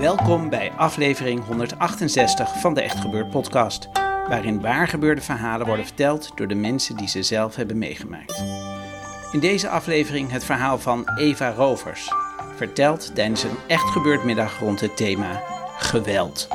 Welkom 0.00 0.48
bij 0.48 0.72
aflevering 0.72 1.44
168 1.44 2.60
van 2.60 2.74
de 2.74 2.80
Echt 2.80 3.00
Gebeurd 3.00 3.30
podcast, 3.30 3.88
waarin 4.28 4.60
waargebeurde 4.60 5.20
verhalen 5.20 5.66
worden 5.66 5.86
verteld 5.86 6.32
door 6.34 6.48
de 6.48 6.54
mensen 6.54 6.96
die 6.96 7.08
ze 7.08 7.22
zelf 7.22 7.56
hebben 7.56 7.78
meegemaakt. 7.78 8.42
In 9.32 9.40
deze 9.40 9.68
aflevering 9.68 10.30
het 10.30 10.44
verhaal 10.44 10.78
van 10.78 11.08
Eva 11.18 11.52
Rovers, 11.52 12.12
verteld 12.56 13.14
tijdens 13.14 13.42
een 13.42 13.56
Echt 13.66 13.90
Gebeurd 13.90 14.24
middag 14.24 14.58
rond 14.58 14.80
het 14.80 14.96
thema 14.96 15.42
geweld. 15.78 16.48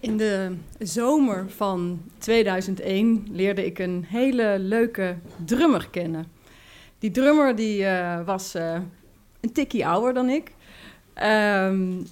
In 0.00 0.16
de 0.16 0.56
zomer 0.78 1.50
van 1.50 2.00
2001 2.24 3.26
leerde 3.30 3.64
ik 3.64 3.78
een 3.78 4.04
hele 4.08 4.56
leuke 4.58 5.16
drummer 5.44 5.88
kennen. 5.90 6.26
Die 6.98 7.10
drummer 7.10 7.56
die, 7.56 7.82
uh, 7.82 8.24
was 8.24 8.54
uh, 8.54 8.80
een 9.40 9.52
tikkie 9.52 9.86
ouder 9.86 10.14
dan 10.14 10.28
ik. 10.28 10.52
Um, 11.22 12.06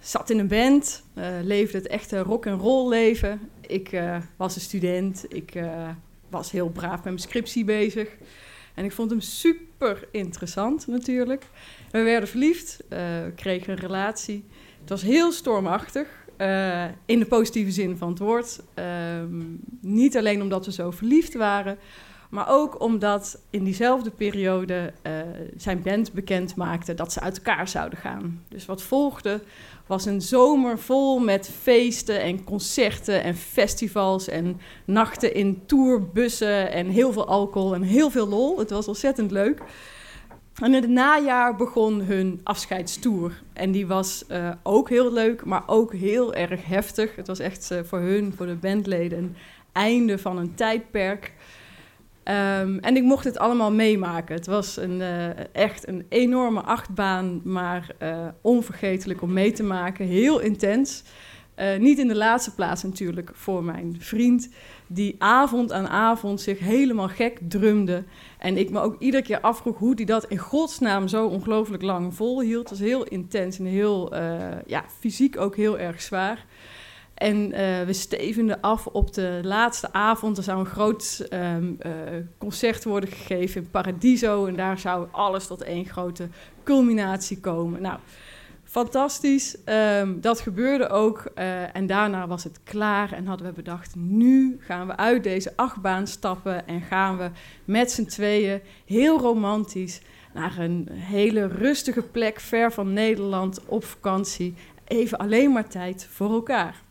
zat 0.00 0.30
in 0.30 0.38
een 0.38 0.48
band, 0.48 1.02
uh, 1.14 1.26
leefde 1.42 1.78
het 1.78 1.86
echte 1.86 2.18
rock 2.18 2.46
and 2.46 2.60
roll 2.60 2.88
leven. 2.88 3.40
Ik 3.60 4.00
was 4.36 4.54
een 4.54 4.60
student, 4.60 5.24
ik 5.28 5.52
was 6.28 6.50
heel 6.50 6.68
braaf 6.68 6.94
met 6.94 7.04
mijn 7.04 7.18
scriptie 7.18 7.64
bezig. 7.64 8.08
En 8.74 8.84
ik 8.84 8.92
vond 8.92 9.10
hem 9.10 9.20
super 9.20 10.08
interessant 10.10 10.86
natuurlijk. 10.86 11.44
We 11.90 12.02
werden 12.02 12.28
verliefd, 12.28 12.84
kregen 13.34 13.72
een 13.72 13.78
relatie. 13.78 14.44
Het 14.80 14.88
was 14.88 15.02
heel 15.02 15.32
stormachtig. 15.32 16.25
Uh, 16.38 16.84
in 17.06 17.18
de 17.18 17.26
positieve 17.26 17.70
zin 17.70 17.96
van 17.96 18.08
het 18.08 18.18
woord. 18.18 18.60
Uh, 18.78 18.84
niet 19.80 20.16
alleen 20.16 20.42
omdat 20.42 20.66
we 20.66 20.72
zo 20.72 20.90
verliefd 20.90 21.34
waren, 21.34 21.78
maar 22.30 22.48
ook 22.48 22.80
omdat 22.80 23.42
in 23.50 23.64
diezelfde 23.64 24.10
periode 24.10 24.92
uh, 25.06 25.12
zijn 25.56 25.82
band 25.82 26.12
bekend 26.12 26.56
maakte 26.56 26.94
dat 26.94 27.12
ze 27.12 27.20
uit 27.20 27.36
elkaar 27.36 27.68
zouden 27.68 27.98
gaan. 27.98 28.42
Dus 28.48 28.66
wat 28.66 28.82
volgde 28.82 29.40
was 29.86 30.04
een 30.04 30.20
zomer 30.20 30.78
vol 30.78 31.18
met 31.18 31.50
feesten 31.62 32.20
en 32.20 32.44
concerten 32.44 33.22
en 33.22 33.34
festivals 33.34 34.28
en 34.28 34.60
nachten 34.84 35.34
in 35.34 35.62
tourbussen 35.66 36.70
en 36.72 36.86
heel 36.86 37.12
veel 37.12 37.26
alcohol 37.26 37.74
en 37.74 37.82
heel 37.82 38.10
veel 38.10 38.28
lol. 38.28 38.58
Het 38.58 38.70
was 38.70 38.88
ontzettend 38.88 39.30
leuk. 39.30 39.62
En 40.62 40.74
in 40.74 40.82
het 40.82 40.90
najaar 40.90 41.56
begon 41.56 42.00
hun 42.00 42.40
afscheidstoer. 42.42 43.32
En 43.52 43.70
die 43.70 43.86
was 43.86 44.24
uh, 44.30 44.50
ook 44.62 44.88
heel 44.88 45.12
leuk, 45.12 45.44
maar 45.44 45.62
ook 45.66 45.92
heel 45.92 46.34
erg 46.34 46.66
heftig. 46.66 47.16
Het 47.16 47.26
was 47.26 47.38
echt 47.38 47.70
uh, 47.72 47.78
voor 47.82 47.98
hun, 47.98 48.32
voor 48.36 48.46
de 48.46 48.54
bandleden, 48.54 49.18
een 49.18 49.36
einde 49.72 50.18
van 50.18 50.38
een 50.38 50.54
tijdperk. 50.54 51.32
Um, 52.24 52.78
en 52.78 52.96
ik 52.96 53.02
mocht 53.02 53.24
het 53.24 53.38
allemaal 53.38 53.72
meemaken. 53.72 54.34
Het 54.34 54.46
was 54.46 54.76
een, 54.76 55.00
uh, 55.00 55.54
echt 55.54 55.88
een 55.88 56.06
enorme 56.08 56.60
achtbaan, 56.60 57.40
maar 57.44 57.94
onvergetelijk 58.40 59.22
om 59.22 59.32
mee 59.32 59.52
te 59.52 59.62
maken. 59.62 60.06
Heel 60.06 60.38
intens. 60.40 61.02
Niet 61.78 61.98
in 61.98 62.08
de 62.08 62.16
laatste 62.16 62.54
plaats 62.54 62.82
natuurlijk 62.82 63.30
voor 63.34 63.64
mijn 63.64 63.96
vriend, 63.98 64.48
die 64.86 65.14
avond 65.18 65.72
aan 65.72 65.88
avond 65.88 66.40
zich 66.40 66.58
helemaal 66.58 67.08
gek 67.08 67.38
drumde. 67.48 68.04
En 68.38 68.56
ik 68.56 68.70
me 68.70 68.80
ook 68.80 68.96
iedere 68.98 69.22
keer 69.22 69.40
afvroeg 69.40 69.78
hoe 69.78 69.94
hij 69.94 70.04
dat 70.04 70.24
in 70.24 70.38
godsnaam 70.38 71.08
zo 71.08 71.26
ongelooflijk 71.26 71.82
lang 71.82 72.14
volhield. 72.14 72.68
Het 72.68 72.78
was 72.78 72.88
heel 72.88 73.04
intens 73.04 73.58
en 73.58 73.64
heel, 73.64 74.14
uh, 74.14 74.20
ja, 74.66 74.84
fysiek 74.98 75.40
ook 75.40 75.56
heel 75.56 75.78
erg 75.78 76.02
zwaar. 76.02 76.46
En 77.14 77.36
uh, 77.36 77.82
we 77.82 77.92
stevenden 77.92 78.60
af 78.60 78.86
op 78.86 79.14
de 79.14 79.40
laatste 79.42 79.92
avond. 79.92 80.36
Er 80.36 80.42
zou 80.42 80.58
een 80.58 80.66
groot 80.66 81.26
uh, 81.32 81.56
concert 82.38 82.84
worden 82.84 83.10
gegeven 83.10 83.62
in 83.62 83.70
Paradiso. 83.70 84.46
En 84.46 84.56
daar 84.56 84.78
zou 84.78 85.06
alles 85.10 85.46
tot 85.46 85.62
één 85.62 85.84
grote 85.84 86.28
culminatie 86.64 87.40
komen. 87.40 87.82
Nou, 87.82 87.98
fantastisch. 88.66 89.56
Um, 90.00 90.20
dat 90.20 90.40
gebeurde 90.40 90.88
ook. 90.88 91.30
Uh, 91.34 91.76
en 91.76 91.86
daarna 91.86 92.26
was 92.26 92.44
het 92.44 92.60
klaar 92.64 93.12
en 93.12 93.26
hadden 93.26 93.46
we 93.46 93.52
bedacht: 93.52 93.94
nu 93.94 94.58
gaan 94.60 94.86
we 94.86 94.96
uit 94.96 95.22
deze 95.22 95.52
achtbaan 95.56 96.06
stappen 96.06 96.66
en 96.66 96.80
gaan 96.80 97.18
we 97.18 97.30
met 97.64 97.90
z'n 97.90 98.04
tweeën 98.04 98.60
heel 98.84 99.18
romantisch 99.18 100.00
naar 100.34 100.58
een 100.58 100.88
hele 100.92 101.46
rustige 101.46 102.02
plek 102.02 102.40
ver 102.40 102.72
van 102.72 102.92
Nederland 102.92 103.60
op 103.66 103.84
vakantie. 103.84 104.54
Even 104.84 105.18
alleen 105.18 105.52
maar 105.52 105.68
tijd 105.68 106.08
voor 106.10 106.30
elkaar. 106.32 106.82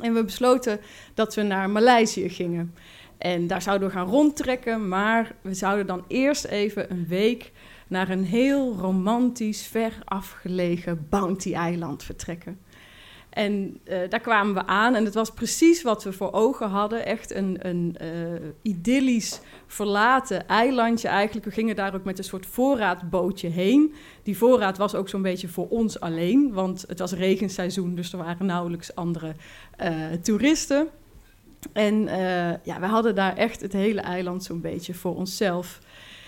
En 0.00 0.14
we 0.14 0.24
besloten 0.24 0.80
dat 1.14 1.34
we 1.34 1.42
naar 1.42 1.70
Maleisië 1.70 2.28
gingen. 2.28 2.74
En 3.18 3.46
daar 3.46 3.62
zouden 3.62 3.88
we 3.88 3.94
gaan 3.94 4.08
rondtrekken, 4.08 4.88
maar 4.88 5.34
we 5.40 5.54
zouden 5.54 5.86
dan 5.86 6.04
eerst 6.08 6.44
even 6.44 6.90
een 6.90 7.06
week 7.08 7.52
naar 7.88 8.08
een 8.08 8.24
heel 8.24 8.74
romantisch, 8.78 9.66
ver 9.66 9.92
afgelegen 10.04 11.06
Bounty-eiland 11.10 12.02
vertrekken. 12.02 12.58
En 13.30 13.80
uh, 13.84 13.98
daar 14.08 14.20
kwamen 14.20 14.54
we 14.54 14.66
aan 14.66 14.94
en 14.94 15.04
het 15.04 15.14
was 15.14 15.30
precies 15.30 15.82
wat 15.82 16.04
we 16.04 16.12
voor 16.12 16.32
ogen 16.32 16.68
hadden. 16.68 17.06
Echt 17.06 17.34
een, 17.34 17.58
een 17.60 17.96
uh, 18.02 18.08
idyllisch 18.62 19.40
verlaten 19.66 20.48
eilandje 20.48 21.08
eigenlijk. 21.08 21.46
We 21.46 21.52
gingen 21.52 21.76
daar 21.76 21.94
ook 21.94 22.04
met 22.04 22.18
een 22.18 22.24
soort 22.24 22.46
voorraadbootje 22.46 23.48
heen. 23.48 23.94
Die 24.22 24.36
voorraad 24.36 24.78
was 24.78 24.94
ook 24.94 25.08
zo'n 25.08 25.22
beetje 25.22 25.48
voor 25.48 25.68
ons 25.68 26.00
alleen, 26.00 26.52
want 26.52 26.84
het 26.88 26.98
was 26.98 27.12
regenseizoen, 27.12 27.94
dus 27.94 28.12
er 28.12 28.18
waren 28.18 28.46
nauwelijks 28.46 28.94
andere 28.94 29.34
uh, 29.80 30.12
toeristen. 30.22 30.88
En 31.72 32.02
ja, 32.62 32.80
we 32.80 32.86
hadden 32.86 33.14
daar 33.14 33.36
echt 33.36 33.60
het 33.60 33.72
hele 33.72 34.00
eiland 34.00 34.44
zo'n 34.44 34.60
beetje 34.60 34.94
voor 34.94 35.16
onszelf. 35.16 35.78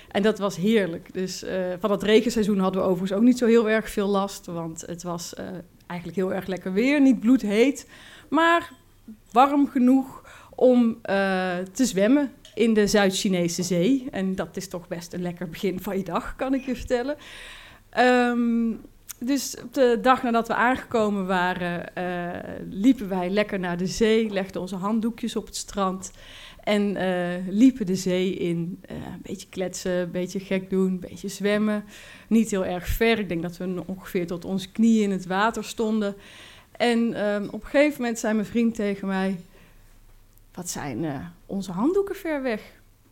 En 0.09 0.23
dat 0.23 0.39
was 0.39 0.57
heerlijk. 0.57 1.13
Dus 1.13 1.45
uh, 1.45 1.51
van 1.81 1.91
het 1.91 2.03
regenseizoen 2.03 2.59
hadden 2.59 2.83
we 2.83 2.89
overigens 2.89 3.19
ook 3.19 3.25
niet 3.25 3.39
zo 3.39 3.47
heel 3.47 3.69
erg 3.69 3.91
veel 3.91 4.09
last. 4.09 4.47
Want 4.47 4.81
het 4.87 5.03
was 5.03 5.35
uh, 5.39 5.45
eigenlijk 5.87 6.21
heel 6.21 6.35
erg 6.35 6.47
lekker 6.47 6.73
weer. 6.73 7.01
Niet 7.01 7.21
bloedheet, 7.21 7.89
maar 8.29 8.73
warm 9.33 9.69
genoeg 9.69 10.23
om 10.55 10.89
uh, 10.89 10.97
te 11.73 11.85
zwemmen 11.85 12.33
in 12.55 12.75
de 12.75 12.87
Zuid-Chinese 12.87 13.63
zee. 13.63 14.09
En 14.11 14.35
dat 14.35 14.57
is 14.57 14.69
toch 14.69 14.89
best 14.89 15.13
een 15.13 15.23
lekker 15.23 15.49
begin 15.49 15.81
van 15.81 15.97
je 15.97 16.05
dag, 16.05 16.37
kan 16.37 16.55
ik 16.55 16.65
je 16.65 16.77
vertellen. 16.77 17.17
Um, 17.99 18.81
dus 19.19 19.57
op 19.63 19.75
de 19.75 19.99
dag 20.03 20.23
nadat 20.23 20.49
we 20.49 20.55
aangekomen 20.55 21.27
waren, 21.27 21.93
liepen 22.71 23.09
wij 23.09 23.31
lekker 23.31 23.59
naar 23.59 23.77
de 23.77 23.87
zee, 23.87 24.31
legden 24.31 24.61
onze 24.61 24.77
handdoekjes 24.77 25.37
op 25.37 25.47
het 25.47 25.57
strand. 25.57 26.11
En 26.69 26.97
uh, 26.97 27.49
liepen 27.49 27.87
de 27.87 27.95
zee 27.95 28.35
in, 28.35 28.81
uh, 28.91 28.97
een 28.97 29.23
beetje 29.23 29.49
kletsen, 29.49 29.93
een 29.93 30.11
beetje 30.11 30.41
gek 30.41 30.71
doen, 30.71 30.87
een 30.87 31.01
beetje 31.01 31.29
zwemmen. 31.29 31.85
Niet 32.27 32.51
heel 32.51 32.65
erg 32.65 32.87
ver, 32.87 33.19
ik 33.19 33.29
denk 33.29 33.43
dat 33.43 33.57
we 33.57 33.83
ongeveer 33.87 34.27
tot 34.27 34.45
onze 34.45 34.73
knieën 34.73 35.03
in 35.03 35.11
het 35.11 35.27
water 35.27 35.65
stonden. 35.65 36.15
En 36.73 37.25
um, 37.27 37.49
op 37.49 37.63
een 37.63 37.69
gegeven 37.69 38.01
moment 38.01 38.19
zei 38.19 38.35
mijn 38.35 38.47
vriend 38.47 38.75
tegen 38.75 39.09
mij... 39.09 39.41
Wat 40.55 40.69
zijn 40.69 41.33
onze 41.47 41.73
handdoeken 41.73 42.17
ver 42.17 42.43
weg? 42.43 42.63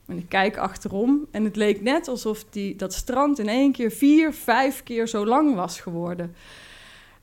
Ik 0.08 0.28
kijk 0.28 0.56
achterom 0.56 1.26
en 1.30 1.44
het 1.44 1.56
leek 1.56 1.80
net 1.80 2.08
alsof 2.08 2.44
die, 2.50 2.76
dat 2.76 2.92
strand 2.92 3.38
in 3.38 3.48
één 3.48 3.72
keer 3.72 3.90
vier, 3.90 4.32
vijf 4.32 4.82
keer 4.82 5.08
zo 5.08 5.26
lang 5.26 5.54
was 5.54 5.80
geworden. 5.80 6.34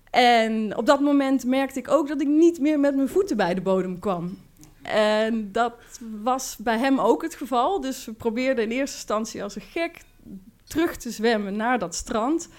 En 0.09 0.77
op 0.77 0.85
dat 0.85 0.99
moment 0.99 1.45
merkte 1.45 1.79
ik 1.79 1.91
ook 1.91 2.07
dat 2.07 2.21
ik 2.21 2.27
niet 2.27 2.59
meer 2.59 2.79
met 2.79 2.95
mijn 2.95 3.09
voeten 3.09 3.37
bij 3.37 3.53
de 3.53 3.61
bodem 3.61 3.99
kwam. 3.99 4.37
En 4.81 5.51
dat 5.51 5.73
was 6.23 6.55
bij 6.59 6.77
hem 6.77 6.99
ook 6.99 7.21
het 7.21 7.35
geval. 7.35 7.81
Dus 7.81 8.05
we 8.05 8.13
probeerden 8.13 8.63
in 8.63 8.71
eerste 8.71 8.95
instantie 8.95 9.43
als 9.43 9.55
een 9.55 9.61
gek 9.61 9.97
terug 10.63 10.95
te 10.95 11.11
zwemmen 11.11 11.55
naar 11.55 11.79
dat 11.79 11.95
strand. 11.95 12.49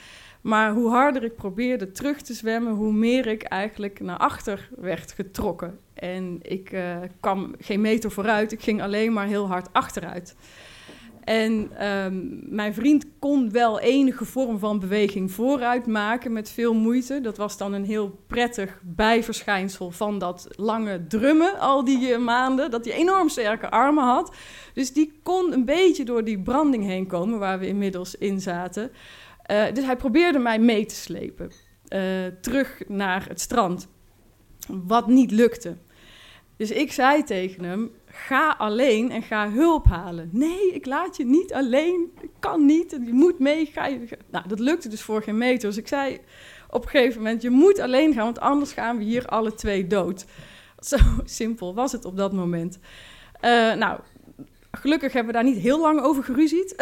Maar 0.44 0.72
hoe 0.72 0.90
harder 0.90 1.24
ik 1.24 1.36
probeerde 1.36 1.92
terug 1.92 2.22
te 2.22 2.34
zwemmen, 2.34 2.72
hoe 2.72 2.92
meer 2.92 3.26
ik 3.26 3.42
eigenlijk 3.42 4.00
naar 4.00 4.16
achter 4.16 4.68
werd 4.76 5.12
getrokken. 5.12 5.78
En 5.94 6.38
ik 6.42 6.72
uh, 6.72 6.96
kwam 7.20 7.54
geen 7.58 7.80
meter 7.80 8.10
vooruit, 8.10 8.52
ik 8.52 8.62
ging 8.62 8.82
alleen 8.82 9.12
maar 9.12 9.26
heel 9.26 9.46
hard 9.46 9.68
achteruit. 9.72 10.36
En 11.24 11.70
ehm, 11.78 12.14
mijn 12.54 12.74
vriend 12.74 13.06
kon 13.18 13.50
wel 13.50 13.80
enige 13.80 14.24
vorm 14.24 14.58
van 14.58 14.80
beweging 14.80 15.32
vooruit 15.32 15.86
maken 15.86 16.32
met 16.32 16.50
veel 16.50 16.74
moeite. 16.74 17.20
Dat 17.20 17.36
was 17.36 17.56
dan 17.56 17.72
een 17.72 17.84
heel 17.84 18.18
prettig 18.26 18.80
bijverschijnsel 18.82 19.90
van 19.90 20.18
dat 20.18 20.48
lange 20.50 21.06
drummen 21.06 21.58
al 21.58 21.84
die 21.84 22.08
uh, 22.08 22.18
maanden. 22.18 22.70
Dat 22.70 22.84
hij 22.84 22.94
enorm 22.94 23.28
sterke 23.28 23.70
armen 23.70 24.04
had. 24.04 24.34
Dus 24.74 24.92
die 24.92 25.20
kon 25.22 25.52
een 25.52 25.64
beetje 25.64 26.04
door 26.04 26.24
die 26.24 26.42
branding 26.42 26.84
heen 26.84 27.06
komen 27.06 27.38
waar 27.38 27.58
we 27.58 27.66
inmiddels 27.66 28.14
in 28.14 28.40
zaten. 28.40 28.90
Uh, 29.50 29.64
dus 29.72 29.84
hij 29.84 29.96
probeerde 29.96 30.38
mij 30.38 30.58
mee 30.58 30.86
te 30.86 30.94
slepen. 30.94 31.50
Uh, 31.88 32.00
terug 32.40 32.82
naar 32.88 33.28
het 33.28 33.40
strand. 33.40 33.88
Wat 34.68 35.06
niet 35.06 35.30
lukte. 35.30 35.76
Dus 36.56 36.70
ik 36.70 36.92
zei 36.92 37.22
tegen 37.22 37.64
hem: 37.64 37.90
ga 38.06 38.54
alleen 38.58 39.10
en 39.10 39.22
ga 39.22 39.50
hulp 39.50 39.86
halen. 39.86 40.28
Nee, 40.32 40.72
ik 40.72 40.86
laat 40.86 41.16
je 41.16 41.24
niet 41.24 41.52
alleen. 41.52 42.10
Ik 42.20 42.30
kan 42.38 42.66
niet. 42.66 42.90
Je 42.90 43.12
moet 43.12 43.38
mee. 43.38 43.66
Ga 43.66 43.86
je... 43.86 44.18
Nou, 44.30 44.48
dat 44.48 44.58
lukte 44.58 44.88
dus 44.88 45.02
voor 45.02 45.22
geen 45.22 45.38
meter. 45.38 45.68
Dus 45.68 45.78
ik 45.78 45.88
zei 45.88 46.20
op 46.70 46.82
een 46.82 46.88
gegeven 46.88 47.22
moment: 47.22 47.42
je 47.42 47.50
moet 47.50 47.78
alleen 47.78 48.12
gaan, 48.12 48.24
want 48.24 48.40
anders 48.40 48.72
gaan 48.72 48.98
we 48.98 49.04
hier 49.04 49.26
alle 49.26 49.54
twee 49.54 49.86
dood. 49.86 50.24
Zo 50.78 50.96
simpel 51.24 51.74
was 51.74 51.92
het 51.92 52.04
op 52.04 52.16
dat 52.16 52.32
moment. 52.32 52.78
Uh, 53.44 53.74
nou, 53.74 54.00
gelukkig 54.76 55.12
hebben 55.12 55.32
we 55.32 55.38
daar 55.40 55.50
niet 55.50 55.62
heel 55.62 55.80
lang 55.80 56.00
over 56.00 56.24
geruzied. 56.24 56.74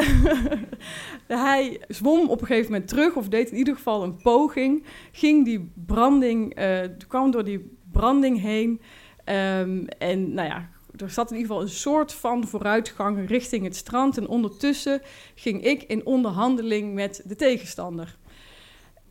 hij 1.26 1.80
zwom 1.88 2.28
op 2.28 2.40
een 2.40 2.46
gegeven 2.46 2.72
moment 2.72 2.88
terug, 2.88 3.14
of 3.14 3.28
deed 3.28 3.50
in 3.50 3.56
ieder 3.56 3.74
geval 3.74 4.02
een 4.02 4.16
poging. 4.16 4.84
Ging 5.12 5.44
die 5.44 5.72
branding, 5.86 6.58
uh, 6.58 6.80
kwam 7.08 7.30
door 7.30 7.44
die 7.44 7.76
branding 7.92 8.40
heen. 8.40 8.80
Um, 9.24 9.86
en 9.86 10.34
nou 10.34 10.48
ja, 10.48 10.68
er 10.96 11.10
zat 11.10 11.30
in 11.30 11.36
ieder 11.36 11.50
geval 11.50 11.66
een 11.66 11.74
soort 11.74 12.12
van 12.12 12.46
vooruitgang 12.46 13.28
richting 13.28 13.64
het 13.64 13.76
strand. 13.76 14.16
En 14.18 14.28
ondertussen 14.28 15.02
ging 15.34 15.64
ik 15.64 15.82
in 15.82 16.06
onderhandeling 16.06 16.94
met 16.94 17.22
de 17.24 17.36
tegenstander. 17.36 18.16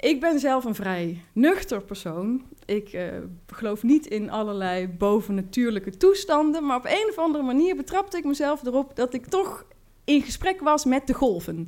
Ik 0.01 0.19
ben 0.19 0.39
zelf 0.39 0.65
een 0.65 0.75
vrij 0.75 1.21
nuchter 1.33 1.81
persoon. 1.81 2.41
Ik 2.65 2.93
uh, 2.93 3.03
geloof 3.47 3.83
niet 3.83 4.07
in 4.07 4.29
allerlei 4.29 4.87
bovennatuurlijke 4.87 5.97
toestanden. 5.97 6.65
Maar 6.65 6.77
op 6.77 6.85
een 6.85 7.07
of 7.09 7.17
andere 7.17 7.43
manier 7.43 7.75
betrapte 7.75 8.17
ik 8.17 8.23
mezelf 8.23 8.65
erop 8.65 8.95
dat 8.95 9.13
ik 9.13 9.25
toch 9.25 9.65
in 10.03 10.21
gesprek 10.21 10.61
was 10.61 10.85
met 10.85 11.07
de 11.07 11.13
golven. 11.13 11.67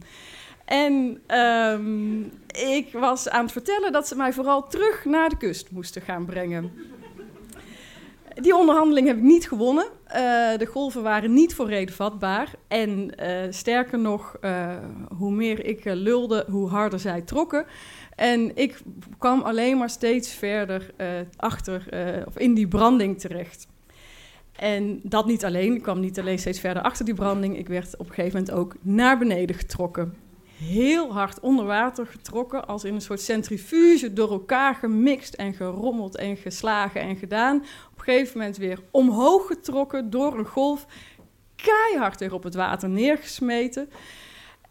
En 0.65 1.21
um, 1.39 2.31
ik 2.47 2.91
was 2.91 3.29
aan 3.29 3.43
het 3.43 3.51
vertellen 3.51 3.91
dat 3.91 4.07
ze 4.07 4.15
mij 4.15 4.33
vooral 4.33 4.67
terug 4.67 5.05
naar 5.05 5.29
de 5.29 5.37
kust 5.37 5.71
moesten 5.71 6.01
gaan 6.01 6.25
brengen. 6.25 6.71
Die 8.41 8.55
onderhandeling 8.55 9.07
heb 9.07 9.17
ik 9.17 9.23
niet 9.23 9.47
gewonnen. 9.47 9.85
Uh, 9.85 10.17
de 10.57 10.65
golven 10.65 11.03
waren 11.03 11.33
niet 11.33 11.55
voor 11.55 11.67
reden 11.67 11.95
vatbaar. 11.95 12.53
En 12.67 13.11
uh, 13.21 13.37
sterker 13.49 13.99
nog, 13.99 14.37
uh, 14.41 14.77
hoe 15.17 15.31
meer 15.31 15.65
ik 15.65 15.81
lulde, 15.83 16.45
hoe 16.49 16.69
harder 16.69 16.99
zij 16.99 17.21
trokken. 17.21 17.65
En 18.15 18.55
ik 18.55 18.81
kwam 19.17 19.41
alleen 19.41 19.77
maar 19.77 19.89
steeds 19.89 20.33
verder 20.33 20.93
achter, 21.37 21.85
of 22.27 22.37
in 22.37 22.53
die 22.53 22.67
branding 22.67 23.19
terecht. 23.19 23.67
En 24.55 24.99
dat 25.03 25.25
niet 25.25 25.45
alleen. 25.45 25.75
Ik 25.75 25.81
kwam 25.81 25.99
niet 25.99 26.19
alleen 26.19 26.39
steeds 26.39 26.59
verder 26.59 26.83
achter 26.83 27.05
die 27.05 27.13
branding. 27.13 27.57
Ik 27.57 27.67
werd 27.67 27.97
op 27.97 28.07
een 28.07 28.13
gegeven 28.13 28.39
moment 28.39 28.57
ook 28.57 28.75
naar 28.81 29.17
beneden 29.17 29.55
getrokken 29.55 30.13
heel 30.63 31.13
hard 31.13 31.39
onder 31.39 31.65
water 31.65 32.05
getrokken, 32.07 32.67
als 32.67 32.83
in 32.83 32.93
een 32.93 33.01
soort 33.01 33.21
centrifuge 33.21 34.13
door 34.13 34.31
elkaar 34.31 34.75
gemixt 34.75 35.33
en 35.33 35.53
gerommeld 35.53 36.15
en 36.15 36.37
geslagen 36.37 37.01
en 37.01 37.15
gedaan. 37.15 37.57
Op 37.91 37.97
een 37.97 38.03
gegeven 38.03 38.37
moment 38.37 38.57
weer 38.57 38.79
omhoog 38.91 39.47
getrokken 39.47 40.09
door 40.09 40.37
een 40.37 40.45
golf, 40.45 40.85
keihard 41.55 42.17
tegen 42.17 42.35
op 42.35 42.43
het 42.43 42.55
water 42.55 42.89
neergesmeten. 42.89 43.89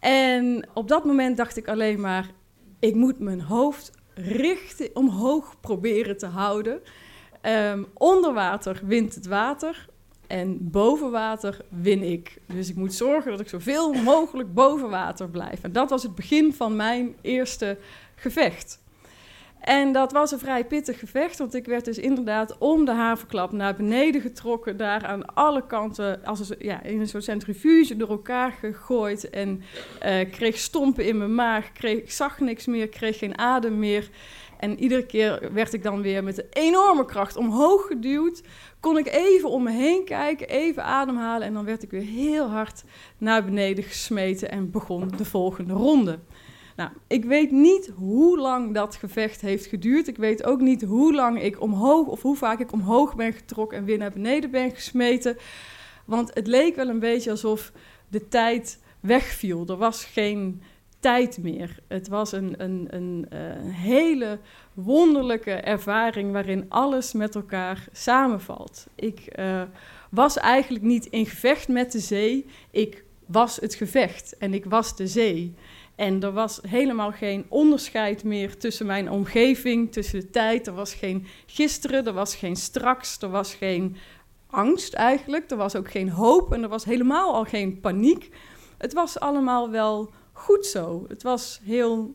En 0.01 0.69
op 0.75 0.89
dat 0.89 1.05
moment 1.05 1.37
dacht 1.37 1.57
ik 1.57 1.69
alleen 1.69 2.01
maar, 2.01 2.31
ik 2.79 2.95
moet 2.95 3.19
mijn 3.19 3.41
hoofd 3.41 3.91
richten, 4.15 4.91
omhoog 4.95 5.61
proberen 5.61 6.19
te 6.19 6.27
houden. 6.27 6.83
Um, 7.43 7.87
onder 7.95 8.33
water 8.33 8.81
wint 8.85 9.15
het 9.15 9.27
water 9.27 9.87
en 10.27 10.71
boven 10.71 11.11
water 11.11 11.57
win 11.69 12.03
ik. 12.03 12.39
Dus 12.47 12.69
ik 12.69 12.77
moet 12.77 12.95
zorgen 12.95 13.31
dat 13.31 13.41
ik 13.41 13.49
zoveel 13.49 13.93
mogelijk 13.93 14.55
boven 14.55 14.91
water 14.91 15.29
blijf. 15.29 15.63
En 15.63 15.73
dat 15.73 15.91
was 15.91 16.03
het 16.03 16.15
begin 16.15 16.53
van 16.53 16.77
mijn 16.77 17.15
eerste 17.21 17.79
gevecht. 18.15 18.81
En 19.63 19.93
dat 19.93 20.13
was 20.13 20.33
een 20.33 20.39
vrij 20.39 20.65
pittig 20.65 20.99
gevecht, 20.99 21.39
want 21.39 21.55
ik 21.55 21.67
werd 21.67 21.85
dus 21.85 21.99
inderdaad 21.99 22.59
om 22.59 22.85
de 22.85 22.93
havenklap 22.93 23.53
naar 23.53 23.77
beneden 23.77 24.21
getrokken, 24.21 24.77
daar 24.77 25.05
aan 25.05 25.35
alle 25.35 25.67
kanten 25.67 26.25
als 26.25 26.51
een, 26.51 26.57
ja, 26.59 26.83
in 26.83 27.01
een 27.01 27.09
soort 27.09 27.25
centrifuge 27.25 27.97
door 27.97 28.09
elkaar 28.09 28.53
gegooid 28.53 29.31
en 29.31 29.63
uh, 30.05 30.31
kreeg 30.31 30.59
stompen 30.59 31.07
in 31.07 31.19
mijn 31.19 31.35
maag, 31.35 31.73
kreeg, 31.73 32.13
zag 32.13 32.41
niks 32.41 32.67
meer, 32.67 32.89
kreeg 32.89 33.19
geen 33.19 33.39
adem 33.39 33.79
meer. 33.79 34.11
En 34.63 34.79
iedere 34.79 35.07
keer 35.07 35.53
werd 35.53 35.73
ik 35.73 35.83
dan 35.83 36.03
weer 36.03 36.25
met 36.25 36.39
een 36.39 36.47
enorme 36.51 37.05
kracht 37.05 37.37
omhoog 37.37 37.87
geduwd. 37.87 38.43
Kon 38.81 38.99
ik 38.99 39.07
even 39.07 39.51
om 39.51 39.63
me 39.63 39.71
heen 39.71 40.05
kijken, 40.05 40.49
even 40.49 40.85
ademhalen. 40.85 41.47
En 41.47 41.53
dan 41.53 41.65
werd 41.65 41.83
ik 41.83 41.91
weer 41.91 42.03
heel 42.03 42.47
hard 42.47 42.85
naar 43.19 43.45
beneden 43.45 43.85
gesmeten 43.85 44.51
en 44.51 44.71
begon 44.71 45.09
de 45.17 45.25
volgende 45.25 45.73
ronde. 45.73 46.19
Nou, 46.77 46.91
ik 47.07 47.25
weet 47.25 47.51
niet 47.51 47.93
hoe 47.97 48.39
lang 48.39 48.75
dat 48.75 48.97
gevecht 48.97 49.41
heeft 49.41 49.67
geduurd. 49.67 50.09
Ik 50.09 50.17
weet 50.17 50.45
ook 50.45 50.61
niet 50.61 50.83
hoe 50.83 51.15
lang 51.15 51.43
ik 51.43 51.61
omhoog 51.61 52.07
of 52.07 52.23
hoe 52.23 52.37
vaak 52.37 52.61
ik 52.61 52.73
omhoog 52.73 53.15
ben 53.15 53.33
getrokken 53.33 53.79
en 53.79 53.85
weer 53.85 53.99
naar 53.99 54.13
beneden 54.13 54.51
ben 54.51 54.71
gesmeten. 54.71 55.37
Want 56.05 56.35
het 56.35 56.47
leek 56.47 56.77
wel 56.77 56.89
een 56.89 56.99
beetje 56.99 57.31
alsof 57.31 57.73
de 58.09 58.29
tijd 58.29 58.79
wegviel. 59.01 59.67
Er 59.67 59.77
was 59.77 60.05
geen 60.05 60.63
tijd 61.03 61.39
meer. 61.39 61.79
Het 61.89 62.09
was 62.09 62.33
een, 62.33 62.55
een, 62.57 62.87
een, 62.91 63.27
eh, 63.29 63.39
hele 63.75 64.39
wonderlijke 64.75 65.51
ervaring 65.53 66.33
waarin 66.33 66.65
alles 66.69 67.13
met 67.13 67.35
elkaar 67.35 67.89
samenvalt. 67.93 68.87
Ik 68.95 69.39
uh, 69.39 69.63
was 70.11 70.39
eigenlijk 70.39 70.85
niet 70.85 71.07
in 71.07 71.27
gevecht 71.27 71.69
met 71.69 71.93
de 71.93 71.99
zee, 71.99 72.47
ik 72.71 73.05
was 73.27 73.57
het 73.57 73.75
gevecht 73.75 74.37
en 74.39 74.55
ik 74.55 74.65
was 74.65 74.97
de 74.97 75.07
zee. 75.07 75.55
En 75.95 76.23
er 76.23 76.33
was 76.33 76.61
helemaal 76.69 77.13
geen 77.13 77.45
onderscheid 77.49 78.25
meer 78.25 78.57
tussen 78.57 78.87
mijn 78.87 79.11
omgeving, 79.11 79.93
tussen 79.93 80.21
de 80.21 80.31
tijd. 80.31 80.67
Er 80.67 80.75
was 80.75 80.95
geen 80.95 81.27
gisteren, 81.47 82.07
er 82.07 82.13
was 82.13 82.35
geen 82.35 82.57
straks, 82.57 83.19
er 83.21 83.31
was 83.31 83.55
geen 83.55 83.97
angst 84.47 84.95
eigenlijk. 84.95 85.51
Er 85.51 85.57
was 85.57 85.77
ook 85.77 85.91
geen 85.91 86.09
hoop 86.09 86.53
en 86.53 86.63
er 86.63 86.69
was 86.69 86.85
helemaal 86.85 87.35
al 87.35 87.45
geen 87.45 87.81
paniek. 87.81 88.31
Het 88.79 88.93
was 88.93 89.21
allemaal 89.21 89.71
wel 89.71 90.11
goed 90.33 90.67
zo. 90.67 91.05
Het 91.09 91.23
was 91.23 91.61
heel 91.65 92.15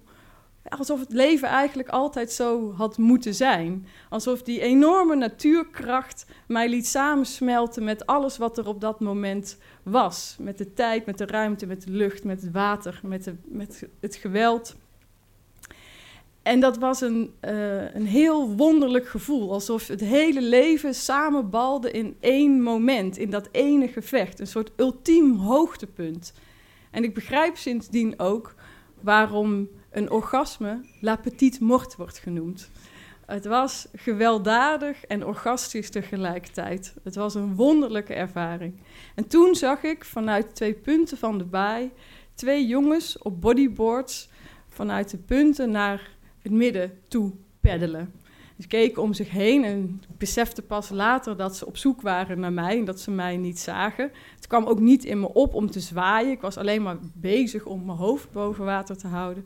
alsof 0.70 1.00
het 1.00 1.14
leven 1.14 1.48
eigenlijk 1.48 1.90
altijd 1.90 2.32
zo 2.32 2.74
had 2.74 2.98
moeten 2.98 3.36
zijn. 3.36 3.88
Alsof 4.10 4.44
die 4.44 4.62
enorme 4.62 5.16
natuurkracht 5.16 6.26
mij 6.48 6.70
liet 6.70 6.88
samensmelten 6.88 7.84
met 7.84 8.06
alles 8.06 8.38
wat 8.38 8.58
er 8.58 8.68
op 8.68 8.82
dat 8.82 9.00
moment 9.00 9.58
was. 9.84 10.36
Met 10.40 10.58
de 10.58 10.74
tijd, 10.74 11.06
met 11.06 11.18
de 11.18 11.26
ruimte, 11.26 11.66
met 11.66 11.84
de 11.84 11.92
lucht, 11.92 12.24
met 12.24 12.42
het 12.42 12.52
water, 12.52 13.00
met, 13.04 13.24
de, 13.24 13.36
met 13.46 13.84
het 14.00 14.16
geweld. 14.16 14.76
En 16.42 16.60
dat 16.60 16.78
was 16.78 17.02
een, 17.02 17.34
uh, 17.42 17.96
een 17.96 18.06
heel 18.06 18.56
wonderlijk 18.56 19.08
gevoel. 19.08 19.52
Alsof 19.52 19.88
het 19.88 20.00
hele 20.00 20.42
leven 20.42 20.94
samenbalde 20.94 21.92
in 21.92 22.18
één 22.20 22.62
moment, 22.62 23.18
in 23.18 23.30
dat 23.30 23.50
ene 23.52 23.88
gevecht. 23.88 24.40
Een 24.40 24.48
soort 24.48 24.72
ultiem 24.76 25.36
hoogtepunt. 25.36 26.34
En 26.92 27.04
ik 27.04 27.14
begrijp 27.14 27.58
sindsdien 27.58 28.20
ook 28.20 28.56
waarom 29.02 29.70
een 29.92 30.12
orgasme 30.12 30.86
la 31.02 31.16
petite 31.16 31.64
mort 31.64 31.96
wordt 31.96 32.18
genoemd. 32.18 32.70
Het 33.26 33.46
was 33.46 33.88
gewelddadig 33.94 35.06
en 35.06 35.26
orgastisch 35.26 35.90
tegelijkertijd. 35.90 36.94
Het 37.04 37.16
was 37.16 37.36
een 37.36 37.56
wonderlijke 37.56 38.14
ervaring. 38.14 38.74
En 39.16 39.28
toen 39.28 39.56
zag 39.56 39.84
ik 39.84 40.06
vanuit 40.06 40.56
twee 40.56 40.74
punten 40.74 41.18
van 41.18 41.38
de 41.38 41.44
baai 41.44 41.92
twee 42.34 42.68
jongens 42.68 43.18
op 43.18 43.42
bodyboards 43.42 44.30
vanuit 44.70 45.10
de 45.10 45.18
punten 45.18 45.72
naar 45.72 46.10
het 46.42 46.52
midden 46.52 47.00
toe 47.08 47.32
peddelen. 47.62 48.14
Ze 48.60 48.68
keken 48.68 49.02
om 49.02 49.14
zich 49.14 49.30
heen 49.30 49.64
en 49.64 50.02
besefte 50.18 50.62
pas 50.62 50.90
later 50.90 51.38
dat 51.38 51.56
ze 51.58 51.66
op 51.66 51.78
zoek 51.78 52.02
waren 52.02 52.40
naar 52.40 52.54
mij 52.54 52.78
en 52.78 52.86
dat 52.86 53.00
ze 53.00 53.12
mij 53.12 53.38
niet 53.38 53.60
zagen. 53.60 54.12
Het 54.36 54.48
kwam 54.48 54.66
ook 54.66 54.80
niet 54.80 55.06
in 55.06 55.20
me 55.20 55.34
op 55.34 55.54
om 55.54 55.72
te 55.72 55.80
zwaaien. 55.80 56.32
Ik 56.32 56.42
was 56.42 56.58
alleen 56.58 56.82
maar 56.82 56.98
bezig 57.14 57.66
om 57.66 57.86
mijn 57.86 57.98
hoofd 57.98 58.32
boven 58.32 58.66
water 58.66 58.98
te 58.98 59.08
houden. 59.08 59.46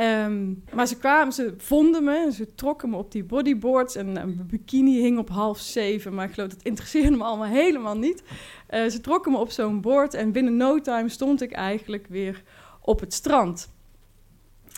Um, 0.00 0.62
maar 0.72 0.86
ze 0.86 0.96
kwamen, 0.98 1.32
ze 1.32 1.54
vonden 1.56 2.04
me, 2.04 2.30
ze 2.32 2.54
trokken 2.54 2.90
me 2.90 2.96
op 2.96 3.12
die 3.12 3.24
bodyboards 3.24 3.96
en 3.96 4.12
mijn 4.12 4.46
bikini 4.46 5.00
hing 5.00 5.18
op 5.18 5.28
half 5.28 5.58
zeven, 5.58 6.14
maar 6.14 6.26
ik 6.26 6.34
geloof 6.34 6.48
dat 6.48 6.62
interesseerde 6.62 7.16
me 7.16 7.24
allemaal 7.24 7.48
helemaal 7.48 7.96
niet. 7.96 8.22
Uh, 8.70 8.86
ze 8.86 9.00
trokken 9.00 9.32
me 9.32 9.38
op 9.38 9.50
zo'n 9.50 9.80
boord 9.80 10.14
en 10.14 10.32
binnen 10.32 10.56
no 10.56 10.80
time 10.80 11.08
stond 11.08 11.42
ik 11.42 11.52
eigenlijk 11.52 12.06
weer 12.08 12.42
op 12.80 13.00
het 13.00 13.12
strand. 13.12 13.72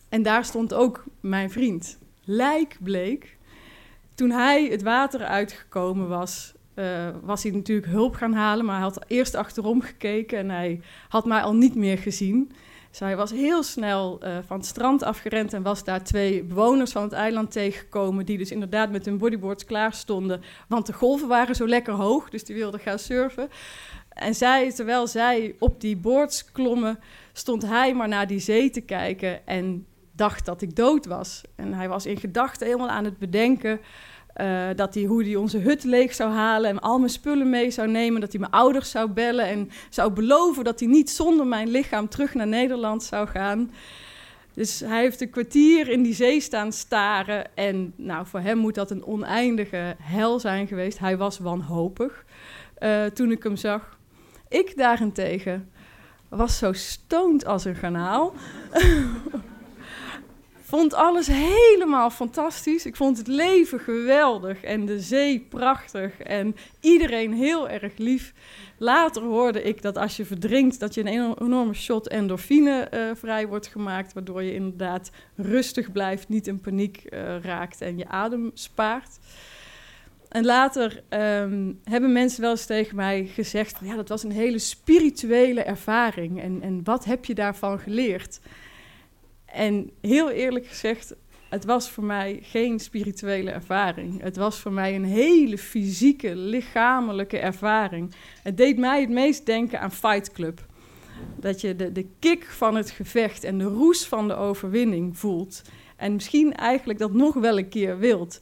En 0.09 0.23
daar 0.23 0.45
stond 0.45 0.75
ook 0.75 1.05
mijn 1.21 1.51
vriend. 1.51 1.99
Lijk 2.25 2.79
bleek 2.83 3.36
toen 4.17 4.31
hij 4.31 4.67
het 4.67 4.83
water 4.83 5.25
uitgekomen 5.25 6.09
was, 6.09 6.55
eh, 6.75 7.09
was 7.23 7.43
hij 7.43 7.53
natuurlijk 7.53 7.89
hulp 7.89 8.15
gaan 8.15 8.33
halen, 8.33 8.65
maar 8.65 8.75
hij 8.75 8.85
had 8.85 9.05
eerst 9.07 9.35
achterom 9.35 9.81
gekeken 9.81 10.39
en 10.39 10.51
hij 10.51 10.81
had 11.09 11.25
mij 11.25 11.43
al 11.43 11.55
niet 11.55 11.75
meer 11.75 11.99
gezien. 11.99 12.53
Dus 12.91 12.99
hij 12.99 13.17
was 13.17 13.31
heel 13.31 13.63
snel 13.63 14.21
uh, 14.25 14.39
van 14.47 14.57
het 14.57 14.67
strand 14.67 15.03
afgerend 15.03 15.53
en 15.53 15.63
was 15.63 15.85
daar 15.85 16.05
twee 16.05 16.43
bewoners 16.43 16.93
van 16.93 17.03
het 17.03 17.13
eiland 17.13 17.53
tegengekomen, 17.53 18.27
die 18.27 18.39
dus 18.39 18.51
inderdaad 18.51 18.91
met 18.91 19.05
hun 19.05 19.19
bodyboards 19.19 19.65
klaar 19.65 19.93
stonden, 19.93 20.43
want 20.69 20.87
de 20.87 20.93
golven 20.93 21.29
waren 21.29 21.55
zo 21.55 21.69
lekker 21.69 21.93
hoog, 21.93 22.31
dus 22.31 22.45
die 22.45 22.57
wilden 22.57 22.81
gaan 22.81 22.99
surfen. 22.99 23.49
En 24.09 24.35
zij, 24.35 24.73
terwijl 24.73 25.07
zij 25.07 25.55
op 25.59 25.81
die 25.81 25.97
boards 25.97 26.53
klommen, 26.53 26.99
stond 27.33 27.67
hij 27.67 27.95
maar 27.95 28.09
naar 28.09 28.27
die 28.27 28.39
zee 28.39 28.71
te 28.71 28.81
kijken 28.81 29.47
en 29.47 29.87
dacht 30.17 30.45
dat 30.45 30.63
ik 30.63 30.77
dood 30.77 31.07
was. 31.07 31.43
En 31.55 31.73
hij 31.73 31.89
was 31.89 32.07
in 32.07 32.17
gedachten 32.17 32.67
helemaal 32.67 32.89
aan 32.89 33.05
het 33.05 33.19
bedenken 33.19 33.81
uh, 34.41 34.67
dat 34.77 34.95
hij, 34.95 35.05
hoe 35.05 35.25
hij 35.25 35.37
onze 35.37 35.59
hut 35.59 35.85
leeg 35.85 36.15
zou 36.15 36.33
halen 36.33 36.71
en 36.71 36.81
al 36.81 36.99
mijn 36.99 37.11
spullen 37.11 37.51
mee 37.51 37.71
zou 37.71 37.89
nemen. 37.89 38.21
Dat 38.21 38.31
hij 38.31 38.41
mijn 38.41 38.53
ouders 38.53 38.91
zou 38.91 39.11
bellen 39.11 39.47
en 39.47 39.71
zou 39.91 40.13
beloven 40.13 40.65
dat 40.65 40.81
hij 40.81 40.89
niet 40.89 41.11
zonder 41.11 41.47
mijn 41.47 41.69
lichaam 41.69 42.09
terug 42.09 42.35
naar 42.35 42.47
Nederland 42.47 43.03
zou 43.03 43.29
gaan. 43.29 43.71
Dus 44.55 44.81
hij 44.81 45.01
heeft 45.01 45.21
een 45.21 45.31
kwartier 45.31 45.89
in 45.89 46.03
die 46.03 46.15
zee 46.15 46.41
staan 46.41 46.73
staren. 46.73 47.57
En 47.57 47.93
nou, 47.97 48.27
voor 48.27 48.41
hem 48.41 48.59
moet 48.59 48.75
dat 48.75 48.91
een 48.91 49.05
oneindige 49.05 49.97
hel 49.99 50.41
zijn 50.41 50.67
geweest. 50.67 50.99
Hij 50.99 51.17
was 51.17 51.39
wanhopig 51.39 52.25
uh, 52.79 53.05
toen 53.05 53.31
ik 53.31 53.43
hem 53.43 53.57
zag. 53.57 53.99
Ik 54.49 54.77
daarentegen 54.77 55.71
was 56.29 56.59
zo 56.59 56.73
stoned 56.73 57.47
als 57.47 57.65
een 57.65 57.75
garnaal. 57.75 58.35
vond 60.67 60.95
alles 60.95 61.27
helemaal 61.27 62.11
fantastisch. 62.11 62.87
Ik 62.87 62.97
vond 62.97 63.19
het 63.19 63.27
leven 63.27 63.81
geweldig 63.81 64.63
en 64.63 64.87
de 64.87 65.01
zee 65.01 65.41
prachtig 65.41 66.21
en 66.21 66.57
iedereen 66.81 67.33
heel 67.33 67.69
erg 67.69 67.93
lief. 67.97 68.33
Later 68.79 69.23
hoorde 69.23 69.63
ik 69.63 69.83
dat 69.83 69.99
als 69.99 70.17
je 70.17 70.25
verdrinkt, 70.25 70.81
dat 70.81 70.95
je 70.95 71.01
een 71.01 71.35
enorme 71.39 71.75
shot 71.75 72.09
endorfine 72.09 72.89
uh, 72.95 73.11
vrij 73.15 73.47
wordt 73.47 73.67
gemaakt, 73.67 74.13
waardoor 74.13 74.43
je 74.43 74.55
inderdaad 74.55 75.11
rustig 75.37 75.93
blijft, 75.93 76.29
niet 76.29 76.47
in 76.47 76.61
paniek 76.61 77.05
uh, 77.05 77.41
raakt 77.43 77.81
en 77.81 77.99
je 77.99 78.09
adem 78.09 78.51
spaart. 78.55 79.19
En 80.29 80.45
later 80.45 81.03
um, 81.11 81.81
hebben 81.85 82.13
mensen 82.13 82.41
wel 82.41 82.51
eens 82.51 82.67
tegen 82.67 82.97
mij 82.97 83.27
gezegd: 83.27 83.79
ja, 83.83 83.95
dat 83.95 84.09
was 84.09 84.23
een 84.23 84.33
hele 84.33 84.59
spirituele 84.59 85.63
ervaring. 85.63 86.43
En, 86.43 86.63
en 86.63 86.81
wat 86.85 87.05
heb 87.05 87.25
je 87.25 87.35
daarvan 87.35 87.79
geleerd? 87.79 88.41
En 89.47 89.91
heel 90.01 90.31
eerlijk 90.31 90.67
gezegd, 90.67 91.15
het 91.49 91.65
was 91.65 91.91
voor 91.91 92.05
mij 92.05 92.39
geen 92.43 92.81
spirituele 92.81 93.51
ervaring. 93.51 94.23
Het 94.23 94.37
was 94.37 94.59
voor 94.59 94.73
mij 94.73 94.95
een 94.95 95.05
hele 95.05 95.59
fysieke, 95.59 96.37
lichamelijke 96.37 97.39
ervaring. 97.39 98.15
Het 98.43 98.57
deed 98.57 98.79
mij 98.79 99.01
het 99.01 99.11
meest 99.11 99.47
denken 99.47 99.81
aan 99.81 99.93
Fight 99.93 100.33
Club. 100.33 100.67
Dat 101.41 101.61
je 101.61 101.77
de, 101.77 101.93
de 101.93 102.07
kick 102.19 102.45
van 102.45 102.75
het 102.75 102.91
gevecht 102.91 103.45
en 103.45 103.59
de 103.59 103.65
roes 103.65 104.07
van 104.07 104.29
de 104.29 104.35
overwinning 104.35 105.19
voelt. 105.19 105.63
En 105.97 106.13
misschien 106.13 106.55
eigenlijk 106.55 106.99
dat 106.99 107.13
nog 107.13 107.35
wel 107.35 107.59
een 107.59 107.69
keer 107.69 107.99
wilt 107.99 108.41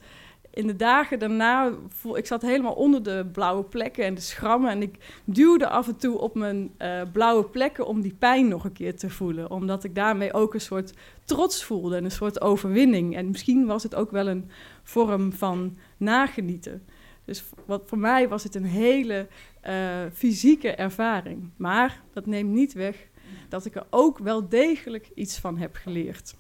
in 0.55 0.67
de 0.67 0.77
dagen 0.77 1.19
daarna, 1.19 1.73
ik 2.15 2.27
zat 2.27 2.43
helemaal 2.43 2.73
onder 2.73 3.03
de 3.03 3.27
blauwe 3.33 3.65
plekken 3.65 4.05
en 4.05 4.15
de 4.15 4.21
schrammen. 4.21 4.71
En 4.71 4.83
ik 4.83 5.21
duwde 5.25 5.69
af 5.69 5.89
en 5.89 5.97
toe 5.97 6.19
op 6.19 6.35
mijn 6.35 6.75
uh, 6.79 7.03
blauwe 7.13 7.45
plekken 7.45 7.87
om 7.87 8.01
die 8.01 8.15
pijn 8.15 8.49
nog 8.49 8.65
een 8.65 8.73
keer 8.73 8.97
te 8.97 9.11
voelen. 9.11 9.51
Omdat 9.51 9.85
ik 9.85 9.95
daarmee 9.95 10.33
ook 10.33 10.55
een 10.55 10.61
soort 10.61 10.93
trots 11.25 11.65
voelde 11.65 11.97
en 11.97 12.05
een 12.05 12.11
soort 12.11 12.41
overwinning. 12.41 13.17
En 13.17 13.31
misschien 13.31 13.67
was 13.67 13.83
het 13.83 13.95
ook 13.95 14.11
wel 14.11 14.29
een 14.29 14.51
vorm 14.83 15.33
van 15.33 15.77
nagenieten. 15.97 16.83
Dus 17.25 17.45
wat, 17.67 17.83
voor 17.87 17.99
mij 17.99 18.29
was 18.29 18.43
het 18.43 18.55
een 18.55 18.65
hele 18.65 19.27
uh, 19.67 19.73
fysieke 20.13 20.71
ervaring. 20.71 21.51
Maar 21.57 22.03
dat 22.13 22.27
neemt 22.27 22.51
niet 22.51 22.73
weg 22.73 23.09
dat 23.49 23.65
ik 23.65 23.75
er 23.75 23.87
ook 23.91 24.19
wel 24.19 24.49
degelijk 24.49 25.11
iets 25.15 25.39
van 25.39 25.59
heb 25.59 25.75
geleerd. 25.75 26.35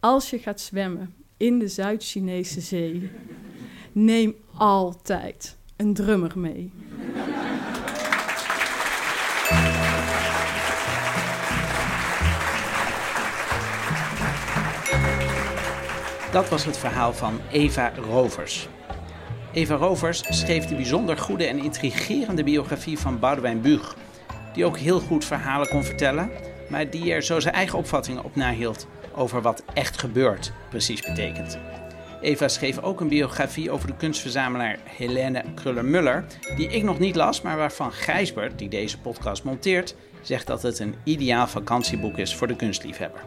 Als 0.00 0.30
je 0.30 0.38
gaat 0.38 0.60
zwemmen 0.60 1.14
in 1.42 1.58
de 1.58 1.68
Zuid-Chinese 1.68 2.60
zee. 2.60 3.10
Neem 3.92 4.34
altijd 4.56 5.56
een 5.76 5.94
drummer 5.94 6.38
mee. 6.38 6.70
Dat 16.32 16.48
was 16.48 16.64
het 16.64 16.78
verhaal 16.78 17.12
van 17.12 17.40
Eva 17.50 17.92
Rovers. 18.10 18.68
Eva 19.52 19.74
Rovers 19.74 20.22
schreef 20.28 20.64
de 20.64 20.74
bijzonder 20.74 21.18
goede 21.18 21.46
en 21.46 21.58
intrigerende 21.58 22.44
biografie 22.44 22.98
van 22.98 23.18
Boudewijn 23.18 23.60
Buug, 23.60 23.96
die 24.54 24.64
ook 24.64 24.78
heel 24.78 25.00
goed 25.00 25.24
verhalen 25.24 25.68
kon 25.68 25.84
vertellen, 25.84 26.30
maar 26.68 26.90
die 26.90 27.12
er 27.12 27.22
zo 27.22 27.40
zijn 27.40 27.54
eigen 27.54 27.78
opvattingen 27.78 28.24
op 28.24 28.36
nahield 28.36 28.86
over 29.14 29.42
wat 29.42 29.62
echt 29.74 29.98
gebeurt 29.98 30.52
precies 30.68 31.02
betekent. 31.02 31.58
Eva 32.20 32.48
schreef 32.48 32.78
ook 32.78 33.00
een 33.00 33.08
biografie 33.08 33.70
over 33.70 33.86
de 33.86 33.96
kunstverzamelaar 33.96 34.78
Helene 34.84 35.44
Kruller-Muller, 35.54 36.24
die 36.56 36.68
ik 36.68 36.82
nog 36.82 36.98
niet 36.98 37.16
las, 37.16 37.40
maar 37.40 37.56
waarvan 37.56 37.92
Gijsbert, 37.92 38.58
die 38.58 38.68
deze 38.68 38.98
podcast 38.98 39.44
monteert, 39.44 39.94
zegt 40.20 40.46
dat 40.46 40.62
het 40.62 40.78
een 40.78 40.94
ideaal 41.04 41.46
vakantieboek 41.46 42.18
is 42.18 42.34
voor 42.34 42.46
de 42.46 42.56
kunstliefhebber. 42.56 43.20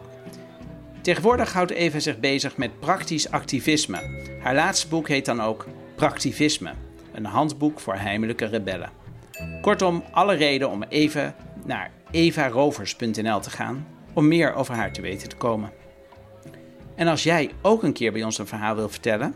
Tegenwoordig 1.00 1.52
houdt 1.52 1.70
Eva 1.70 1.98
zich 1.98 2.20
bezig 2.20 2.56
met 2.56 2.80
praktisch 2.80 3.30
activisme. 3.30 4.00
Haar 4.40 4.54
laatste 4.54 4.88
boek 4.88 5.08
heet 5.08 5.24
dan 5.24 5.40
ook 5.40 5.66
Praktivisme, 5.94 6.72
een 7.12 7.24
handboek 7.24 7.80
voor 7.80 7.94
heimelijke 7.94 8.44
rebellen. 8.44 8.90
Kortom, 9.60 10.04
alle 10.10 10.34
reden 10.34 10.70
om 10.70 10.82
even 10.82 11.34
naar 11.64 11.90
evarovers.nl 12.10 13.40
te 13.40 13.50
gaan 13.50 13.86
om 14.16 14.28
meer 14.28 14.54
over 14.54 14.74
haar 14.74 14.92
te 14.92 15.00
weten 15.00 15.28
te 15.28 15.36
komen. 15.36 15.70
En 16.94 17.06
als 17.06 17.22
jij 17.22 17.50
ook 17.62 17.82
een 17.82 17.92
keer 17.92 18.12
bij 18.12 18.22
ons 18.22 18.38
een 18.38 18.46
verhaal 18.46 18.74
wil 18.74 18.88
vertellen, 18.88 19.34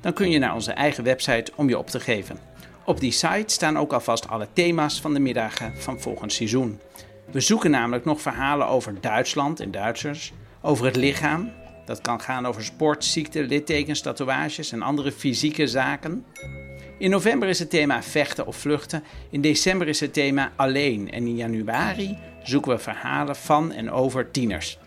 dan 0.00 0.12
kun 0.12 0.30
je 0.30 0.38
naar 0.38 0.54
onze 0.54 0.72
eigen 0.72 1.04
website 1.04 1.52
om 1.54 1.68
je 1.68 1.78
op 1.78 1.86
te 1.86 2.00
geven. 2.00 2.38
Op 2.84 3.00
die 3.00 3.12
site 3.12 3.44
staan 3.46 3.78
ook 3.78 3.92
alvast 3.92 4.28
alle 4.28 4.48
thema's 4.52 5.00
van 5.00 5.14
de 5.14 5.20
middagen 5.20 5.76
van 5.76 6.00
volgend 6.00 6.32
seizoen. 6.32 6.80
We 7.30 7.40
zoeken 7.40 7.70
namelijk 7.70 8.04
nog 8.04 8.20
verhalen 8.20 8.66
over 8.66 9.00
Duitsland 9.00 9.60
en 9.60 9.70
Duitsers, 9.70 10.32
over 10.60 10.84
het 10.84 10.96
lichaam. 10.96 11.52
Dat 11.84 12.00
kan 12.00 12.20
gaan 12.20 12.46
over 12.46 12.64
sport, 12.64 13.04
ziekte, 13.04 13.42
littekens, 13.42 14.00
tatoeages 14.00 14.72
en 14.72 14.82
andere 14.82 15.12
fysieke 15.12 15.66
zaken. 15.66 16.24
In 16.98 17.10
november 17.10 17.48
is 17.48 17.58
het 17.58 17.70
thema 17.70 18.02
vechten 18.02 18.46
of 18.46 18.56
vluchten. 18.56 19.04
In 19.30 19.40
december 19.40 19.88
is 19.88 20.00
het 20.00 20.12
thema 20.12 20.52
alleen. 20.56 21.10
En 21.10 21.26
in 21.26 21.36
januari 21.36 22.18
zoeken 22.42 22.72
we 22.72 22.78
verhalen 22.78 23.36
van 23.36 23.72
en 23.72 23.90
over 23.90 24.30
tieners. 24.30 24.78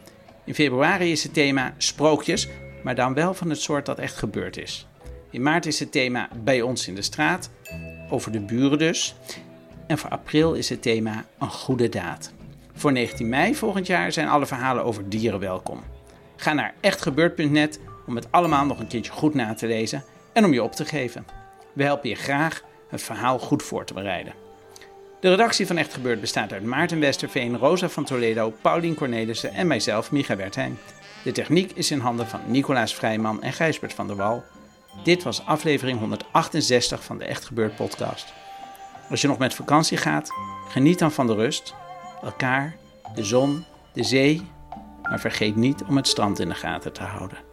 In 0.44 0.56
februari 0.56 1.12
is 1.12 1.24
het 1.24 1.34
thema 1.34 1.74
sprookjes, 1.78 2.48
maar 2.84 2.96
dan 2.96 3.14
wel 3.14 3.34
van 3.34 3.50
het 3.50 3.62
soort 3.62 3.86
dat 3.86 4.00
echt 4.00 4.16
gebeurd 4.16 4.58
is. 4.58 4.88
In 5.30 5.42
maart 5.42 5.66
is 5.66 5.80
het 5.80 5.92
thema 5.92 6.30
bij 6.44 6.62
ons 6.62 6.88
in 6.88 6.96
de 6.96 7.02
straat, 7.02 7.50
over 8.10 8.32
de 8.32 8.40
buren 8.40 8.78
dus. 8.78 9.16
En 9.88 9.98
voor 9.98 10.10
april 10.10 10.54
is 10.54 10.70
het 10.70 10.82
thema 10.82 11.26
een 11.40 11.50
goede 11.50 11.90
daad. 11.90 12.34
Voor 12.74 12.92
19 12.92 13.30
mei 13.30 13.56
volgend 13.56 13.88
jaar 13.88 14.12
zijn 14.12 14.28
alle 14.28 14.46
verhalen 14.46 14.84
over 14.84 15.10
dieren 15.10 15.40
welkom. 15.40 15.84
Ga 16.36 16.54
naar 16.54 16.74
echtgebeurd.net 16.80 17.80
om 18.08 18.16
het 18.16 18.32
allemaal 18.32 18.66
nog 18.66 18.80
een 18.80 18.88
keertje 18.88 19.12
goed 19.12 19.34
na 19.34 19.54
te 19.54 19.68
lezen 19.68 20.04
en 20.34 20.46
om 20.46 20.54
je 20.54 20.64
op 20.64 20.72
te 20.72 20.86
geven. 20.86 21.26
We 21.74 21.84
helpen 21.84 22.10
je 22.10 22.16
graag 22.16 22.64
het 22.90 23.02
verhaal 23.02 23.40
goed 23.40 23.64
voor 23.64 23.86
te 23.86 23.94
bereiden. 23.94 24.43
De 25.24 25.30
redactie 25.30 25.68
van 25.68 25.78
Echt 25.78 25.94
Gebeurd 25.94 26.22
bestaat 26.22 26.54
uit 26.54 26.64
Maarten 26.64 27.00
Westerveen, 27.00 27.58
Rosa 27.58 27.90
van 27.90 28.04
Toledo, 28.04 28.54
Paulien 28.62 28.96
Cornelissen 28.96 29.54
en 29.54 29.68
mijzelf, 29.68 30.12
Micha 30.12 30.36
Wertheim. 30.36 30.78
De 31.24 31.32
techniek 31.32 31.72
is 31.72 31.92
in 31.92 32.00
handen 32.00 32.28
van 32.28 32.40
Nicolaas 32.46 32.96
Vrijman 32.96 33.44
en 33.44 33.54
Gijsbert 33.54 33.94
van 33.94 34.08
der 34.08 34.16
Wal. 34.16 34.44
Dit 35.04 35.24
was 35.24 35.46
aflevering 35.46 36.00
168 36.00 37.04
van 37.04 37.18
de 37.18 37.26
Echt 37.26 37.46
Gebeurd 37.46 37.76
podcast. 37.76 38.34
Als 39.10 39.22
je 39.22 39.28
nog 39.28 39.38
met 39.38 39.54
vakantie 39.54 39.98
gaat, 39.98 40.30
geniet 40.70 41.00
dan 41.00 41.12
van 41.12 41.28
de 41.28 41.34
rust, 41.34 41.74
elkaar, 42.22 42.76
de 43.16 43.24
zon, 43.24 43.66
de 43.94 44.04
zee, 44.04 44.42
maar 45.02 45.20
vergeet 45.20 45.56
niet 45.56 45.84
om 45.84 45.96
het 45.96 46.08
strand 46.08 46.40
in 46.40 46.50
de 46.50 46.56
gaten 46.56 46.94
te 46.94 47.04
houden. 47.04 47.53